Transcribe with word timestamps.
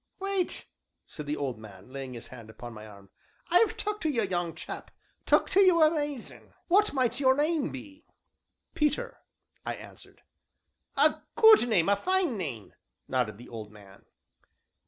"Wait," 0.19 0.65
said 1.05 1.27
the 1.27 1.37
old 1.37 1.59
man, 1.59 1.93
laying 1.93 2.15
his 2.15 2.29
hand 2.29 2.49
upon 2.49 2.73
my 2.73 2.87
arm, 2.87 3.11
"I've 3.51 3.77
took 3.77 4.01
to 4.01 4.09
you, 4.09 4.23
young 4.23 4.55
chap, 4.55 4.89
took 5.27 5.47
to 5.51 5.59
you 5.59 5.83
amazin'; 5.83 6.55
what 6.69 6.91
might 6.91 7.19
your 7.19 7.35
name 7.35 7.69
be?" 7.71 8.07
"Peter," 8.73 9.19
I 9.63 9.75
answered. 9.75 10.23
"A 10.97 11.21
good 11.35 11.69
name, 11.69 11.87
a 11.87 11.95
fine 11.95 12.35
name," 12.35 12.73
nodded 13.07 13.37
the 13.37 13.47
old 13.49 13.71
man. 13.71 14.05